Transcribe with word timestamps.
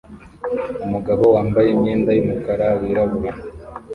Umugabo 0.85 1.23
wambaye 1.35 1.67
imyenda 1.75 2.09
yumukara 2.17 2.67
wirabura 2.79 3.31